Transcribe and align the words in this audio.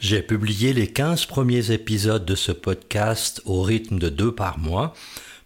J'ai 0.00 0.22
publié 0.22 0.72
les 0.72 0.86
15 0.86 1.26
premiers 1.26 1.72
épisodes 1.72 2.24
de 2.24 2.34
ce 2.34 2.52
podcast 2.52 3.42
au 3.44 3.60
rythme 3.60 3.98
de 3.98 4.08
deux 4.08 4.34
par 4.34 4.58
mois 4.58 4.94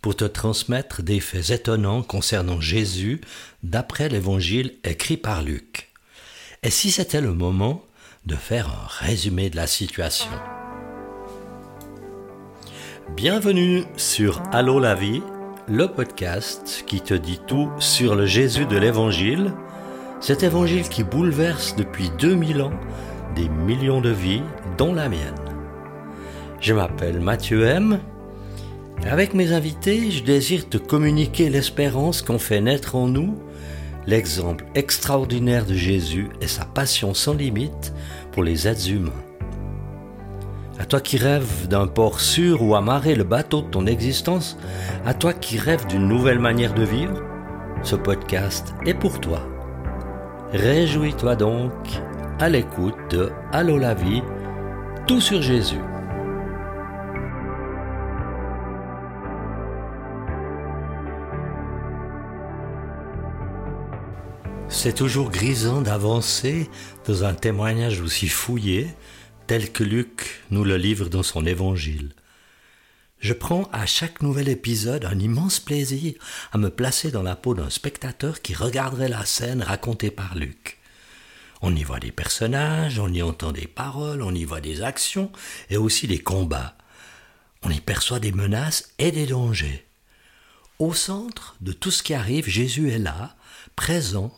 pour 0.01 0.15
te 0.15 0.25
transmettre 0.25 1.03
des 1.03 1.19
faits 1.19 1.51
étonnants 1.51 2.05
concernant 2.05 2.61
Jésus 2.61 3.21
d'après 3.65 4.09
l'évangile 4.09 4.75
écrit 4.85 5.17
par 5.17 5.43
Luc. 5.43 5.91
Et 6.63 6.71
si 6.71 6.93
c'était 6.93 7.21
le 7.21 7.35
moment 7.35 7.85
de 8.27 8.37
faire 8.37 8.69
un 8.69 8.87
résumé 9.05 9.51
de 9.51 9.57
la 9.57 9.67
situation? 9.67 10.31
Bienvenue 13.17 13.83
sur 13.97 14.41
Allô 14.53 14.79
la 14.79 14.95
vie, 14.95 15.21
le 15.67 15.89
podcast 15.89 16.85
qui 16.87 17.01
te 17.01 17.15
dit 17.15 17.41
tout 17.49 17.73
sur 17.81 18.15
le 18.15 18.25
Jésus 18.25 18.67
de 18.67 18.77
l'évangile, 18.77 19.53
cet 20.21 20.45
évangile 20.45 20.89
qui 20.89 21.03
bouleverse 21.03 21.75
depuis 21.75 22.09
2000 22.21 22.63
ans 22.63 22.81
des 23.35 23.49
millions 23.49 24.01
de 24.01 24.11
vies, 24.11 24.43
dont 24.79 24.95
la 24.95 25.09
mienne. 25.09 25.35
Je 26.61 26.73
m'appelle 26.73 27.21
Mathieu 27.21 27.65
M. 27.65 27.99
Avec 29.11 29.35
mes 29.35 29.53
invités, 29.53 30.11
je 30.11 30.23
désire 30.23 30.69
te 30.69 30.79
communiquer 30.79 31.51
l'espérance 31.51 32.23
qu'on 32.23 32.39
fait 32.39 32.61
naître 32.61 32.95
en 32.95 33.09
nous, 33.09 33.37
l'exemple 34.07 34.65
extraordinaire 34.75 35.67
de 35.67 35.75
Jésus 35.75 36.29
et 36.41 36.47
sa 36.47 36.65
passion 36.65 37.13
sans 37.13 37.35
limite 37.35 37.93
pour 38.33 38.43
les 38.43 38.67
êtres 38.67 38.91
humains. 38.91 39.13
À 40.79 40.87
toi 40.87 41.01
qui 41.01 41.19
rêves 41.19 41.69
d'un 41.69 41.87
port 41.87 42.21
sûr 42.21 42.63
où 42.63 42.75
amarrer 42.75 43.15
le 43.15 43.25
bateau 43.25 43.63
de 43.63 43.69
ton 43.69 43.87
existence, 43.87 44.59
à 45.05 45.15
toi 45.15 45.33
qui 45.33 45.59
rêves 45.59 45.87
d'une 45.87 46.09
nouvelle 46.09 46.41
manière 46.41 46.75
de 46.75 46.83
vivre, 46.83 47.23
ce 47.83 47.97
podcast 47.97 48.75
est 48.87 48.95
pour 48.95 49.21
toi. 49.21 49.41
Réjouis-toi 50.53 51.37
donc 51.37 51.73
à 52.41 52.49
l'écoute 52.49 52.97
de 53.11 53.31
Allô 53.53 53.79
la 53.79 53.95
vie, 53.95 54.23
tout 55.07 55.21
sur 55.21 55.41
Jésus. 55.41 55.79
C'est 64.69 64.95
toujours 64.95 65.31
grisant 65.31 65.81
d'avancer 65.81 66.69
dans 67.07 67.23
un 67.25 67.35
témoignage 67.35 68.01
aussi 68.01 68.27
fouillé, 68.27 68.89
tel 69.47 69.71
que 69.71 69.85
Luc 69.85 70.43
nous 70.51 70.65
le 70.65 70.77
livre 70.77 71.09
dans 71.09 71.23
son 71.23 71.47
évangile. 71.47 72.13
Je 73.21 73.33
prends 73.33 73.69
à 73.73 73.87
chaque 73.87 74.23
nouvel 74.23 74.49
épisode 74.49 75.05
un 75.05 75.19
immense 75.21 75.61
plaisir 75.61 76.15
à 76.53 76.59
me 76.59 76.69
placer 76.69 77.13
dans 77.13 77.23
la 77.23 77.37
peau 77.37 77.55
d'un 77.55 77.71
spectateur 77.71 78.43
qui 78.43 78.55
regarderait 78.55 79.09
la 79.09 79.25
scène 79.25 79.63
racontée 79.63 80.11
par 80.11 80.35
Luc. 80.35 80.81
On 81.67 81.75
y 81.75 81.83
voit 81.83 81.99
des 81.99 82.13
personnages, 82.13 82.99
on 82.99 83.11
y 83.11 83.23
entend 83.23 83.51
des 83.51 83.67
paroles, 83.67 84.21
on 84.21 84.35
y 84.35 84.45
voit 84.45 84.61
des 84.61 84.83
actions 84.83 85.33
et 85.71 85.79
aussi 85.79 86.07
des 86.07 86.19
combats. 86.19 86.77
On 87.63 87.71
y 87.71 87.81
perçoit 87.81 88.21
des 88.21 88.33
menaces 88.33 88.93
et 88.99 89.11
des 89.11 89.25
dangers. 89.25 89.87
Au 90.79 90.93
centre 90.93 91.57
de 91.63 91.73
tout 91.73 91.91
ce 91.91 92.03
qui 92.03 92.13
arrive, 92.13 92.47
Jésus 92.47 92.91
est 92.91 92.99
là, 92.99 93.35
présent, 93.77 94.31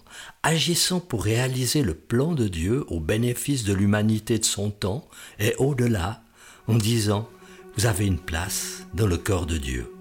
agissant 0.44 1.00
pour 1.00 1.24
réaliser 1.24 1.82
le 1.82 1.94
plan 1.94 2.32
de 2.32 2.47
Dieu 2.47 2.84
au 2.86 3.00
bénéfice 3.00 3.64
de 3.64 3.72
l'humanité 3.72 4.38
de 4.38 4.44
son 4.44 4.70
temps 4.70 5.08
et 5.41 5.56
au-delà, 5.58 6.22
en 6.69 6.77
disant 6.77 7.28
Vous 7.77 7.86
avez 7.86 8.06
une 8.06 8.20
place 8.20 8.86
dans 8.94 9.08
le 9.08 9.19
corps 9.19 9.47
de 9.47 9.58
Dieu. 9.58 9.92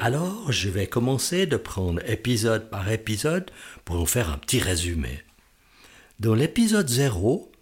Alors, 0.00 0.50
je 0.50 0.70
vais 0.70 0.88
commencer 0.88 1.46
de 1.46 1.56
prendre 1.56 2.02
épisode 2.10 2.68
par 2.68 2.90
épisode 2.90 3.48
pour 3.84 3.94
vous 3.94 4.06
faire 4.06 4.30
un 4.30 4.38
petit 4.38 4.58
résumé. 4.58 5.22
Dans 6.20 6.34
l'épisode 6.34 6.88
0, 6.88 7.52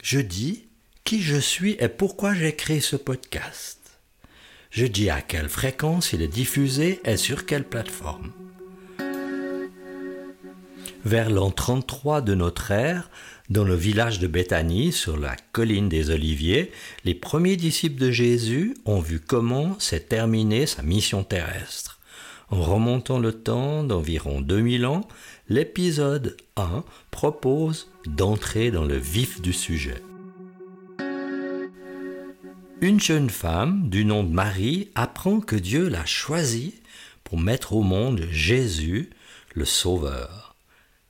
je 0.00 0.20
dis 0.20 0.68
qui 1.02 1.20
je 1.22 1.34
suis 1.34 1.76
et 1.80 1.88
pourquoi 1.88 2.34
j'ai 2.34 2.54
créé 2.54 2.78
ce 2.78 2.94
podcast. 2.94 3.98
Je 4.70 4.86
dis 4.86 5.10
à 5.10 5.20
quelle 5.20 5.48
fréquence 5.48 6.12
il 6.12 6.22
est 6.22 6.28
diffusé 6.28 7.00
et 7.04 7.16
sur 7.16 7.46
quelle 7.46 7.64
plateforme. 7.64 8.30
Vers 11.04 11.30
l'an 11.30 11.50
33 11.50 12.20
de 12.20 12.36
notre 12.36 12.70
ère, 12.70 13.10
dans 13.48 13.64
le 13.64 13.74
village 13.74 14.20
de 14.20 14.28
Béthanie, 14.28 14.92
sur 14.92 15.16
la 15.16 15.34
colline 15.50 15.88
des 15.88 16.10
Oliviers, 16.10 16.70
les 17.04 17.16
premiers 17.16 17.56
disciples 17.56 18.00
de 18.00 18.12
Jésus 18.12 18.76
ont 18.84 19.00
vu 19.00 19.18
comment 19.18 19.76
s'est 19.80 19.98
terminée 19.98 20.66
sa 20.66 20.84
mission 20.84 21.24
terrestre. 21.24 21.99
En 22.50 22.62
remontant 22.62 23.20
le 23.20 23.32
temps 23.32 23.84
d'environ 23.84 24.40
2000 24.40 24.84
ans, 24.86 25.06
l'épisode 25.48 26.36
1 26.56 26.82
propose 27.12 27.88
d'entrer 28.06 28.72
dans 28.72 28.84
le 28.84 28.96
vif 28.96 29.40
du 29.40 29.52
sujet. 29.52 30.02
Une 32.80 32.98
jeune 32.98 33.30
femme 33.30 33.88
du 33.88 34.04
nom 34.04 34.24
de 34.24 34.32
Marie 34.32 34.88
apprend 34.96 35.40
que 35.40 35.54
Dieu 35.54 35.88
l'a 35.88 36.06
choisie 36.06 36.74
pour 37.22 37.38
mettre 37.38 37.74
au 37.74 37.82
monde 37.82 38.26
Jésus, 38.32 39.10
le 39.54 39.64
Sauveur. 39.64 40.56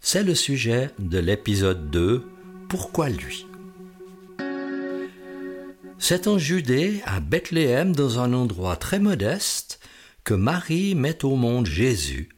C'est 0.00 0.24
le 0.24 0.34
sujet 0.34 0.90
de 0.98 1.18
l'épisode 1.18 1.90
2, 1.90 2.22
Pourquoi 2.68 3.08
lui? 3.08 3.46
C'est 5.98 6.26
en 6.26 6.38
Judée, 6.38 7.02
à 7.04 7.20
Bethléem, 7.20 7.94
dans 7.94 8.18
un 8.18 8.32
endroit 8.32 8.76
très 8.76 8.98
modeste, 8.98 9.79
que 10.24 10.34
Marie 10.34 10.94
met 10.94 11.24
au 11.24 11.36
monde 11.36 11.66
Jésus, 11.66 12.28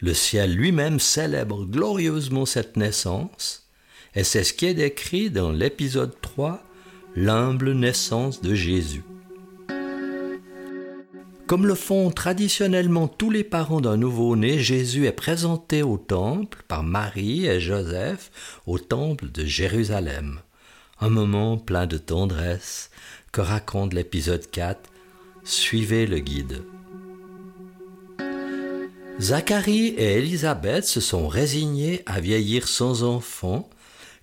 le 0.00 0.14
ciel 0.14 0.54
lui-même 0.54 0.98
célèbre 0.98 1.64
glorieusement 1.64 2.46
cette 2.46 2.76
naissance, 2.76 3.68
et 4.14 4.24
c'est 4.24 4.44
ce 4.44 4.52
qui 4.52 4.66
est 4.66 4.74
décrit 4.74 5.30
dans 5.30 5.52
l'épisode 5.52 6.14
3, 6.20 6.62
l'humble 7.14 7.72
naissance 7.72 8.40
de 8.40 8.54
Jésus. 8.54 9.04
Comme 11.46 11.66
le 11.66 11.74
font 11.74 12.10
traditionnellement 12.12 13.08
tous 13.08 13.30
les 13.30 13.42
parents 13.42 13.80
d'un 13.80 13.96
nouveau-né, 13.96 14.60
Jésus 14.60 15.06
est 15.06 15.12
présenté 15.12 15.82
au 15.82 15.98
temple 15.98 16.62
par 16.68 16.84
Marie 16.84 17.46
et 17.46 17.58
Joseph 17.58 18.30
au 18.66 18.78
temple 18.78 19.32
de 19.32 19.44
Jérusalem. 19.44 20.40
Un 21.00 21.08
moment 21.08 21.58
plein 21.58 21.88
de 21.88 21.98
tendresse 21.98 22.90
que 23.32 23.40
raconte 23.40 23.94
l'épisode 23.94 24.48
4. 24.48 24.78
Suivez 25.42 26.06
le 26.06 26.20
guide. 26.20 26.62
Zacharie 29.20 29.88
et 29.98 30.16
Élisabeth 30.16 30.86
se 30.86 31.00
sont 31.00 31.28
résignés 31.28 32.02
à 32.06 32.20
vieillir 32.20 32.66
sans 32.66 33.02
enfant 33.02 33.68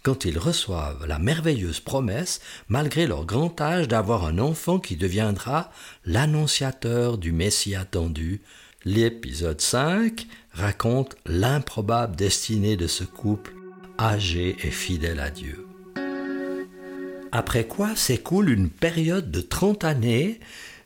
quand 0.01 0.25
ils 0.25 0.39
reçoivent 0.39 1.05
la 1.05 1.19
merveilleuse 1.19 1.79
promesse, 1.79 2.41
malgré 2.67 3.05
leur 3.05 3.25
grand 3.25 3.61
âge, 3.61 3.87
d'avoir 3.87 4.25
un 4.25 4.39
enfant 4.39 4.79
qui 4.79 4.95
deviendra 4.95 5.69
l'annonciateur 6.03 7.19
du 7.19 7.31
Messie 7.31 7.75
attendu. 7.75 8.41
L'épisode 8.85 9.61
5 9.61 10.25
raconte 10.53 11.15
l'improbable 11.27 12.15
destinée 12.15 12.75
de 12.75 12.87
ce 12.87 13.03
couple 13.03 13.53
âgé 13.99 14.55
et 14.63 14.71
fidèle 14.71 15.19
à 15.19 15.29
Dieu. 15.29 15.67
Après 17.31 17.67
quoi 17.67 17.95
s'écoule 17.95 18.49
une 18.49 18.71
période 18.71 19.29
de 19.29 19.41
trente 19.41 19.83
années 19.83 20.39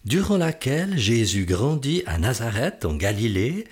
durant 0.04 0.38
laquelle 0.38 0.98
Jésus 0.98 1.46
grandit 1.46 2.04
à 2.08 2.18
Nazareth 2.18 2.84
en 2.84 2.96
Galilée 2.96 3.66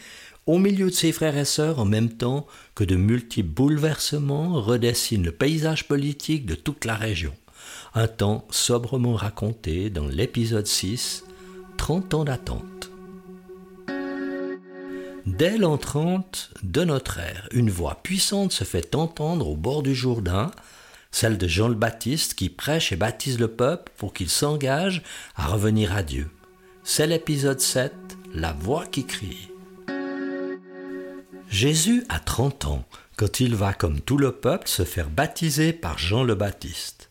au 0.50 0.58
milieu 0.58 0.88
de 0.88 0.96
ses 0.96 1.12
frères 1.12 1.38
et 1.38 1.46
sœurs 1.46 1.78
en 1.78 1.86
même 1.86 2.10
temps 2.10 2.48
que 2.74 2.84
de 2.84 2.96
multiples 2.96 3.52
bouleversements 3.52 4.60
redessinent 4.60 5.24
le 5.24 5.32
paysage 5.32 5.88
politique 5.88 6.48
de 6.48 6.56
toute 6.56 6.86
la 6.86 6.96
région. 6.96 7.36
Un 7.94 8.08
temps 8.08 8.48
sobrement 8.50 9.14
raconté 9.14 9.92
dans 9.92 10.08
l'épisode 10.08 10.66
6, 10.66 11.24
30 11.78 12.14
ans 12.16 12.24
d'attente. 12.24 12.90
Dès 15.28 15.60
l'an 15.60 15.78
30 15.78 16.50
de 16.64 16.84
notre 16.84 17.20
ère, 17.20 17.48
une 17.52 17.70
voix 17.70 18.00
puissante 18.02 18.52
se 18.52 18.64
fait 18.64 18.96
entendre 18.96 19.48
au 19.48 19.56
bord 19.56 19.84
du 19.84 19.94
Jourdain, 19.94 20.50
celle 21.12 21.38
de 21.38 21.48
Jean 21.48 21.68
le 21.68 21.76
Baptiste 21.76 22.34
qui 22.34 22.50
prêche 22.50 22.92
et 22.92 22.96
baptise 22.96 23.38
le 23.38 23.50
peuple 23.50 23.92
pour 23.98 24.16
qu'il 24.16 24.30
s'engage 24.30 25.04
à 25.36 25.46
revenir 25.46 25.96
à 25.96 26.02
Dieu. 26.02 26.28
C'est 26.84 27.06
l'épisode 27.06 27.60
7, 27.60 27.94
la 28.34 28.52
voix 28.54 28.88
qui 28.88 29.06
crie. 29.06 29.50
Jésus 31.50 32.04
a 32.10 32.20
30 32.20 32.66
ans 32.66 32.86
quand 33.18 33.40
il 33.40 33.56
va, 33.56 33.74
comme 33.74 34.00
tout 34.00 34.18
le 34.18 34.32
peuple, 34.32 34.68
se 34.68 34.84
faire 34.84 35.10
baptiser 35.10 35.74
par 35.74 35.98
Jean 35.98 36.24
le 36.24 36.36
Baptiste. 36.36 37.10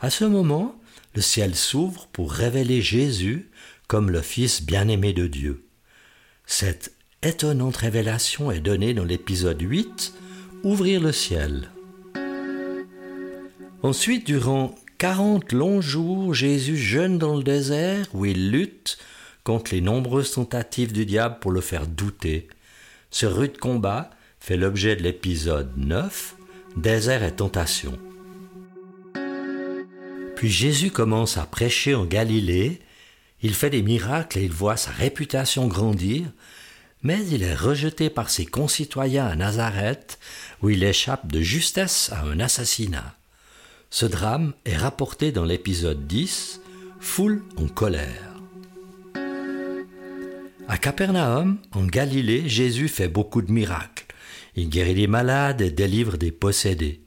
À 0.00 0.10
ce 0.10 0.24
moment, 0.24 0.74
le 1.14 1.22
ciel 1.22 1.54
s'ouvre 1.54 2.08
pour 2.12 2.32
révéler 2.32 2.82
Jésus 2.82 3.48
comme 3.86 4.10
le 4.10 4.22
Fils 4.22 4.62
bien-aimé 4.62 5.12
de 5.12 5.26
Dieu. 5.26 5.64
Cette 6.46 6.92
étonnante 7.22 7.76
révélation 7.76 8.50
est 8.50 8.60
donnée 8.60 8.94
dans 8.94 9.04
l'épisode 9.04 9.60
8, 9.60 10.14
Ouvrir 10.64 11.00
le 11.00 11.12
ciel. 11.12 11.70
Ensuite, 13.82 14.26
durant 14.26 14.74
quarante 14.98 15.52
longs 15.52 15.80
jours, 15.80 16.34
Jésus 16.34 16.76
jeûne 16.76 17.18
dans 17.18 17.36
le 17.36 17.44
désert 17.44 18.06
où 18.14 18.24
il 18.24 18.50
lutte 18.50 18.98
contre 19.44 19.74
les 19.74 19.80
nombreuses 19.80 20.32
tentatives 20.32 20.92
du 20.92 21.06
diable 21.06 21.38
pour 21.40 21.52
le 21.52 21.60
faire 21.60 21.86
douter. 21.86 22.48
Ce 23.10 23.26
rude 23.26 23.58
combat 23.58 24.10
fait 24.40 24.56
l'objet 24.56 24.96
de 24.96 25.02
l'épisode 25.02 25.72
9, 25.76 26.36
Désert 26.76 27.22
et 27.22 27.34
tentation. 27.34 27.98
Puis 30.36 30.50
Jésus 30.50 30.90
commence 30.90 31.38
à 31.38 31.46
prêcher 31.46 31.94
en 31.94 32.04
Galilée, 32.04 32.80
il 33.42 33.54
fait 33.54 33.70
des 33.70 33.82
miracles 33.82 34.38
et 34.38 34.44
il 34.44 34.52
voit 34.52 34.76
sa 34.76 34.90
réputation 34.90 35.66
grandir, 35.66 36.26
mais 37.02 37.26
il 37.28 37.42
est 37.42 37.54
rejeté 37.54 38.10
par 38.10 38.30
ses 38.30 38.46
concitoyens 38.46 39.26
à 39.26 39.36
Nazareth, 39.36 40.18
où 40.62 40.70
il 40.70 40.82
échappe 40.82 41.30
de 41.30 41.40
justesse 41.40 42.10
à 42.12 42.22
un 42.22 42.40
assassinat. 42.40 43.14
Ce 43.90 44.06
drame 44.06 44.52
est 44.64 44.76
rapporté 44.76 45.32
dans 45.32 45.44
l'épisode 45.44 46.06
10, 46.06 46.60
Foule 46.98 47.42
en 47.56 47.68
colère. 47.68 48.25
À 50.68 50.78
Capernaum, 50.78 51.58
en 51.72 51.84
Galilée, 51.84 52.48
Jésus 52.48 52.88
fait 52.88 53.06
beaucoup 53.06 53.40
de 53.40 53.52
miracles. 53.52 54.04
Il 54.56 54.68
guérit 54.68 54.94
les 54.94 55.06
malades 55.06 55.60
et 55.60 55.70
délivre 55.70 56.16
des 56.16 56.32
possédés. 56.32 57.02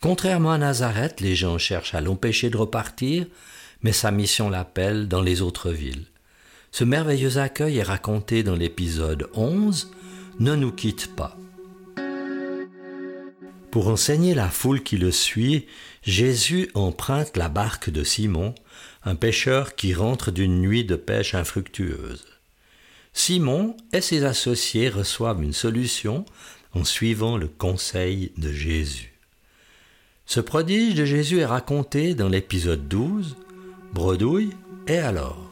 Contrairement 0.00 0.50
à 0.50 0.58
Nazareth, 0.58 1.20
les 1.20 1.36
gens 1.36 1.58
cherchent 1.58 1.94
à 1.94 2.00
l'empêcher 2.00 2.50
de 2.50 2.56
repartir, 2.56 3.26
mais 3.82 3.92
sa 3.92 4.10
mission 4.10 4.50
l'appelle 4.50 5.06
dans 5.06 5.22
les 5.22 5.42
autres 5.42 5.70
villes. 5.70 6.06
Ce 6.72 6.82
merveilleux 6.82 7.38
accueil 7.38 7.78
est 7.78 7.84
raconté 7.84 8.42
dans 8.42 8.56
l'épisode 8.56 9.28
11, 9.34 9.92
Ne 10.40 10.56
nous 10.56 10.72
quitte 10.72 11.14
pas. 11.14 11.36
Pour 13.70 13.86
enseigner 13.88 14.34
la 14.34 14.48
foule 14.48 14.82
qui 14.82 14.96
le 14.96 15.12
suit, 15.12 15.66
Jésus 16.02 16.68
emprunte 16.74 17.36
la 17.36 17.48
barque 17.48 17.90
de 17.90 18.02
Simon, 18.02 18.56
un 19.04 19.14
pêcheur 19.14 19.76
qui 19.76 19.94
rentre 19.94 20.32
d'une 20.32 20.60
nuit 20.60 20.84
de 20.84 20.96
pêche 20.96 21.36
infructueuse. 21.36 22.37
Simon 23.18 23.76
et 23.92 24.00
ses 24.00 24.24
associés 24.24 24.88
reçoivent 24.88 25.42
une 25.42 25.52
solution 25.52 26.24
en 26.72 26.84
suivant 26.84 27.36
le 27.36 27.48
conseil 27.48 28.30
de 28.38 28.52
Jésus. 28.52 29.12
Ce 30.24 30.38
prodige 30.38 30.94
de 30.94 31.04
Jésus 31.04 31.40
est 31.40 31.44
raconté 31.44 32.14
dans 32.14 32.28
l'épisode 32.28 32.86
12, 32.86 33.36
Bredouille 33.92 34.50
et 34.86 34.98
alors. 34.98 35.50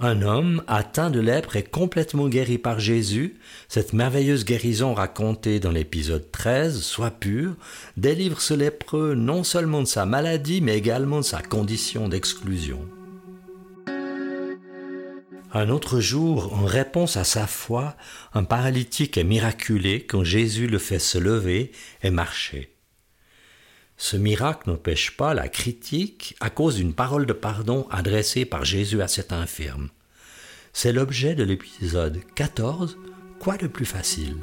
Un 0.00 0.22
homme 0.22 0.62
atteint 0.68 1.10
de 1.10 1.18
lèpre 1.18 1.56
est 1.56 1.68
complètement 1.68 2.28
guéri 2.28 2.56
par 2.56 2.78
Jésus. 2.78 3.34
Cette 3.68 3.92
merveilleuse 3.92 4.44
guérison 4.44 4.94
racontée 4.94 5.58
dans 5.58 5.72
l'épisode 5.72 6.30
13, 6.30 6.80
Sois 6.80 7.10
pur, 7.10 7.56
délivre 7.96 8.40
ce 8.40 8.54
lépreux 8.54 9.14
non 9.16 9.42
seulement 9.42 9.80
de 9.80 9.88
sa 9.88 10.06
maladie, 10.06 10.60
mais 10.60 10.78
également 10.78 11.18
de 11.18 11.24
sa 11.24 11.42
condition 11.42 12.08
d'exclusion. 12.08 12.88
Un 15.52 15.70
autre 15.70 16.00
jour, 16.00 16.52
en 16.52 16.66
réponse 16.66 17.16
à 17.16 17.24
sa 17.24 17.46
foi, 17.46 17.96
un 18.34 18.44
paralytique 18.44 19.16
est 19.16 19.24
miraculé 19.24 20.04
quand 20.04 20.22
Jésus 20.22 20.66
le 20.66 20.78
fait 20.78 20.98
se 20.98 21.16
lever 21.16 21.72
et 22.02 22.10
marcher. 22.10 22.74
Ce 23.96 24.16
miracle 24.16 24.68
n'empêche 24.68 25.16
pas 25.16 25.32
la 25.32 25.48
critique 25.48 26.36
à 26.40 26.50
cause 26.50 26.76
d'une 26.76 26.92
parole 26.92 27.24
de 27.24 27.32
pardon 27.32 27.88
adressée 27.90 28.44
par 28.44 28.64
Jésus 28.64 29.00
à 29.00 29.08
cet 29.08 29.32
infirme. 29.32 29.88
C'est 30.74 30.92
l'objet 30.92 31.34
de 31.34 31.44
l'épisode 31.44 32.20
14, 32.34 32.98
Quoi 33.40 33.56
de 33.56 33.68
plus 33.68 33.86
facile? 33.86 34.36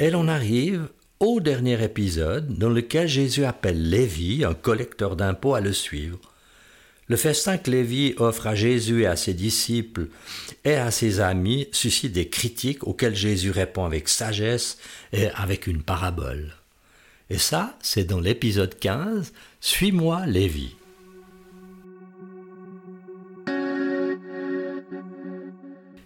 Et 0.00 0.10
l'on 0.10 0.28
arrive 0.28 0.88
au 1.20 1.40
dernier 1.40 1.82
épisode 1.82 2.56
dans 2.56 2.70
lequel 2.70 3.06
Jésus 3.08 3.44
appelle 3.44 3.90
Lévi, 3.90 4.44
un 4.44 4.54
collecteur 4.54 5.16
d'impôts, 5.16 5.54
à 5.54 5.60
le 5.60 5.72
suivre. 5.72 6.18
Le 7.08 7.16
festin 7.16 7.56
que 7.56 7.70
Lévi 7.70 8.14
offre 8.18 8.46
à 8.46 8.54
Jésus 8.54 9.02
et 9.02 9.06
à 9.06 9.16
ses 9.16 9.32
disciples 9.32 10.08
et 10.64 10.74
à 10.74 10.90
ses 10.90 11.20
amis 11.20 11.66
suscite 11.72 12.12
des 12.12 12.28
critiques 12.28 12.86
auxquelles 12.86 13.16
Jésus 13.16 13.50
répond 13.50 13.86
avec 13.86 14.10
sagesse 14.10 14.76
et 15.14 15.28
avec 15.30 15.66
une 15.66 15.82
parabole. 15.82 16.54
Et 17.30 17.38
ça, 17.38 17.78
c'est 17.82 18.04
dans 18.04 18.20
l'épisode 18.20 18.78
15, 18.78 19.32
Suis-moi 19.60 20.26
Lévi. 20.26 20.76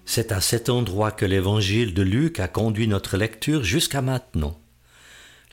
C'est 0.05 0.31
à 0.31 0.41
cet 0.41 0.69
endroit 0.69 1.11
que 1.11 1.25
l'évangile 1.25 1.95
de 1.95 2.03
Luc 2.03 2.39
a 2.39 2.47
conduit 2.47 2.87
notre 2.87 3.17
lecture 3.17 3.65
jusqu'à 3.65 4.03
maintenant. 4.03 4.61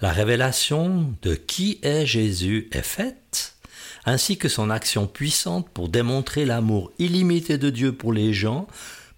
La 0.02 0.12
révélation 0.12 1.14
de 1.24 1.34
qui 1.34 1.80
est 1.82 2.06
Jésus 2.06 2.68
est 2.72 2.86
faite 2.86 3.59
ainsi 4.06 4.38
que 4.38 4.50
son 4.50 4.70
action 4.70 5.08
puissante 5.08 5.70
pour 5.70 5.90
démontrer 5.90 6.46
l'amour 6.46 6.92
illimité 7.00 7.58
de 7.58 7.70
Dieu 7.70 7.92
pour 7.92 8.14
les 8.14 8.34
gens 8.34 8.68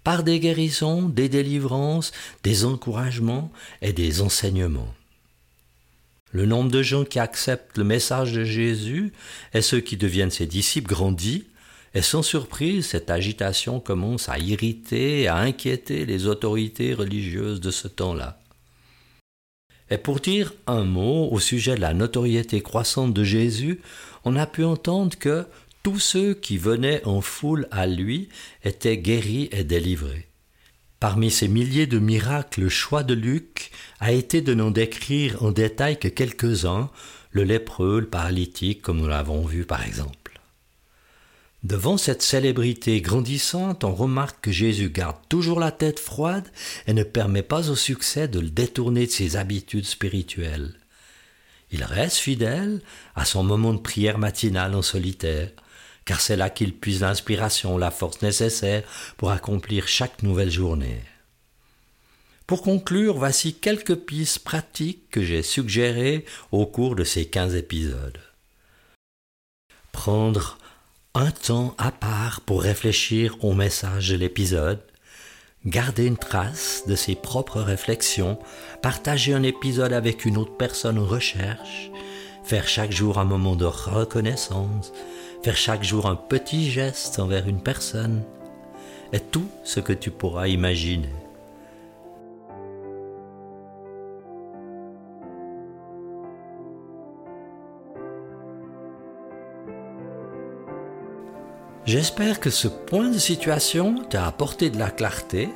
par 0.03 0.23
des 0.23 0.39
guérisons, 0.39 1.09
des 1.09 1.29
délivrances, 1.29 2.11
des 2.43 2.65
encouragements 2.65 3.51
et 3.81 3.93
des 3.93 4.21
enseignements. 4.21 4.93
Le 6.31 6.45
nombre 6.45 6.71
de 6.71 6.81
gens 6.81 7.03
qui 7.03 7.19
acceptent 7.19 7.77
le 7.77 7.83
message 7.83 8.31
de 8.31 8.43
Jésus 8.43 9.11
et 9.53 9.61
ceux 9.61 9.81
qui 9.81 9.97
deviennent 9.97 10.31
ses 10.31 10.47
disciples 10.47 10.89
grandit, 10.89 11.45
et 11.93 12.01
sans 12.01 12.23
surprise, 12.23 12.85
cette 12.85 13.09
agitation 13.09 13.81
commence 13.81 14.29
à 14.29 14.39
irriter 14.39 15.23
et 15.23 15.27
à 15.27 15.35
inquiéter 15.35 16.05
les 16.05 16.25
autorités 16.25 16.93
religieuses 16.93 17.59
de 17.59 17.69
ce 17.69 17.89
temps-là. 17.89 18.40
Et 19.91 19.97
pour 19.97 20.21
dire 20.21 20.53
un 20.67 20.85
mot 20.85 21.27
au 21.31 21.39
sujet 21.39 21.75
de 21.75 21.81
la 21.81 21.93
notoriété 21.93 22.61
croissante 22.61 23.13
de 23.13 23.23
Jésus, 23.25 23.81
on 24.23 24.37
a 24.37 24.47
pu 24.47 24.63
entendre 24.63 25.17
que 25.19 25.45
tous 25.83 25.99
ceux 25.99 26.33
qui 26.33 26.57
venaient 26.57 27.05
en 27.05 27.19
foule 27.19 27.67
à 27.71 27.87
lui 27.87 28.29
étaient 28.63 28.97
guéris 28.97 29.49
et 29.51 29.65
délivrés. 29.65 30.27
Parmi 31.01 31.29
ces 31.29 31.47
milliers 31.47 31.87
de 31.87 31.99
miracles, 31.99 32.61
le 32.61 32.69
choix 32.69 33.03
de 33.03 33.13
Luc 33.13 33.71
a 33.99 34.13
été 34.13 34.41
de 34.41 34.53
n'en 34.53 34.71
décrire 34.71 35.43
en 35.43 35.51
détail 35.51 35.99
que 35.99 36.07
quelques-uns, 36.07 36.89
le 37.31 37.43
lépreux, 37.43 37.99
le 37.99 38.07
paralytique, 38.07 38.81
comme 38.81 38.99
nous 38.99 39.07
l'avons 39.07 39.45
vu 39.45 39.65
par 39.65 39.85
exemple. 39.85 40.20
Devant 41.63 41.97
cette 41.97 42.23
célébrité 42.23 43.01
grandissante, 43.01 43.83
on 43.83 43.93
remarque 43.93 44.41
que 44.41 44.51
Jésus 44.51 44.89
garde 44.89 45.17
toujours 45.29 45.59
la 45.59 45.71
tête 45.71 45.99
froide 45.99 46.47
et 46.87 46.93
ne 46.93 47.03
permet 47.03 47.43
pas 47.43 47.69
au 47.69 47.75
succès 47.75 48.27
de 48.27 48.39
le 48.39 48.49
détourner 48.49 49.05
de 49.05 49.11
ses 49.11 49.35
habitudes 49.35 49.85
spirituelles. 49.85 50.73
Il 51.71 51.83
reste 51.83 52.17
fidèle 52.17 52.81
à 53.15 53.25
son 53.25 53.43
moment 53.43 53.73
de 53.73 53.79
prière 53.79 54.17
matinale 54.17 54.73
en 54.73 54.81
solitaire, 54.81 55.51
car 56.03 56.19
c'est 56.19 56.35
là 56.35 56.49
qu'il 56.49 56.75
puise 56.75 57.01
l'inspiration, 57.01 57.77
la 57.77 57.91
force 57.91 58.23
nécessaire 58.23 58.83
pour 59.17 59.29
accomplir 59.29 59.87
chaque 59.87 60.23
nouvelle 60.23 60.51
journée. 60.51 61.03
Pour 62.47 62.63
conclure, 62.63 63.17
voici 63.17 63.53
quelques 63.53 63.95
pistes 63.95 64.39
pratiques 64.39 65.09
que 65.11 65.21
j'ai 65.21 65.43
suggérées 65.43 66.25
au 66.51 66.65
cours 66.65 66.95
de 66.95 67.03
ces 67.03 67.27
quinze 67.27 67.55
épisodes. 67.55 68.19
Prendre 69.91 70.57
un 71.13 71.31
temps 71.31 71.75
à 71.77 71.91
part 71.91 72.39
pour 72.41 72.61
réfléchir 72.61 73.35
au 73.43 73.53
message 73.53 74.09
de 74.09 74.15
l'épisode, 74.15 74.79
garder 75.65 76.05
une 76.05 76.17
trace 76.17 76.83
de 76.87 76.95
ses 76.95 77.15
propres 77.15 77.59
réflexions, 77.59 78.39
partager 78.81 79.33
un 79.33 79.43
épisode 79.43 79.91
avec 79.91 80.23
une 80.23 80.37
autre 80.37 80.55
personne 80.55 80.97
en 80.97 81.05
recherche, 81.05 81.91
faire 82.45 82.67
chaque 82.67 82.93
jour 82.93 83.19
un 83.19 83.25
moment 83.25 83.57
de 83.57 83.65
reconnaissance, 83.65 84.93
faire 85.43 85.57
chaque 85.57 85.83
jour 85.83 86.05
un 86.05 86.15
petit 86.15 86.71
geste 86.71 87.19
envers 87.19 87.47
une 87.47 87.61
personne, 87.61 88.23
et 89.11 89.19
tout 89.19 89.49
ce 89.65 89.81
que 89.81 89.93
tu 89.93 90.11
pourras 90.11 90.47
imaginer. 90.47 91.09
J'espère 101.93 102.39
que 102.39 102.49
ce 102.49 102.69
point 102.69 103.09
de 103.09 103.17
situation 103.17 104.01
t'a 104.09 104.25
apporté 104.25 104.69
de 104.69 104.79
la 104.79 104.89
clarté. 104.89 105.49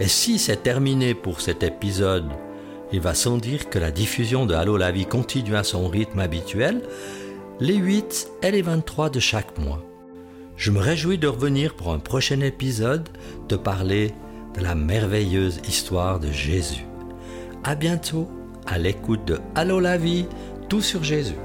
Et 0.00 0.08
si 0.08 0.38
c'est 0.38 0.62
terminé 0.62 1.12
pour 1.12 1.42
cet 1.42 1.62
épisode, 1.62 2.30
il 2.90 3.00
va 3.00 3.12
sans 3.12 3.36
dire 3.36 3.68
que 3.68 3.78
la 3.78 3.90
diffusion 3.90 4.46
de 4.46 4.54
Allo 4.54 4.78
la 4.78 4.90
vie 4.90 5.04
continue 5.04 5.54
à 5.54 5.62
son 5.62 5.88
rythme 5.88 6.20
habituel, 6.20 6.80
les 7.60 7.74
8 7.74 8.30
et 8.44 8.50
les 8.50 8.62
23 8.62 9.10
de 9.10 9.20
chaque 9.20 9.58
mois. 9.58 9.84
Je 10.56 10.70
me 10.70 10.80
réjouis 10.80 11.18
de 11.18 11.28
revenir 11.28 11.74
pour 11.74 11.92
un 11.92 11.98
prochain 11.98 12.40
épisode, 12.40 13.06
te 13.46 13.56
parler 13.56 14.14
de 14.54 14.62
la 14.62 14.74
merveilleuse 14.74 15.60
histoire 15.68 16.18
de 16.18 16.32
Jésus. 16.32 16.86
À 17.62 17.74
bientôt, 17.74 18.26
à 18.66 18.78
l'écoute 18.78 19.26
de 19.26 19.38
Allo 19.54 19.80
la 19.80 19.98
vie, 19.98 20.24
tout 20.70 20.80
sur 20.80 21.04
Jésus. 21.04 21.36